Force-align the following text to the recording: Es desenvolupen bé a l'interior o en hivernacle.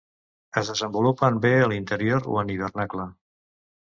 Es 0.61 0.71
desenvolupen 0.71 1.37
bé 1.43 1.51
a 1.65 1.69
l'interior 1.73 2.27
o 2.37 2.41
en 2.45 2.51
hivernacle. 2.53 3.05